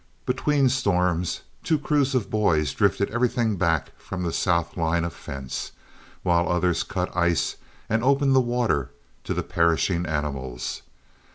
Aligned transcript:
Between 0.25 0.67
storms, 0.67 1.41
two 1.63 1.77
crews 1.77 2.15
of 2.15 2.23
the 2.23 2.29
boys 2.29 2.73
drifted 2.73 3.11
everything 3.11 3.55
back 3.55 3.91
from 3.99 4.23
the 4.23 4.33
south 4.33 4.75
line 4.75 5.03
of 5.03 5.13
fence, 5.13 5.73
while 6.23 6.49
others 6.49 6.81
cut 6.81 7.15
ice 7.15 7.57
and 7.87 8.03
opened 8.03 8.35
the 8.35 8.41
water 8.41 8.89
to 9.25 9.35
the 9.35 9.43
perishing 9.43 10.07
animals. 10.07 10.81